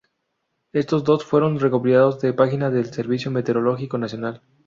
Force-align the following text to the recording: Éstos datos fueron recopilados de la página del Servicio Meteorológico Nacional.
Éstos 0.73 1.03
datos 1.03 1.25
fueron 1.25 1.59
recopilados 1.59 2.19
de 2.21 2.29
la 2.31 2.35
página 2.35 2.71
del 2.71 2.91
Servicio 2.91 3.29
Meteorológico 3.29 3.99
Nacional. 3.99 4.41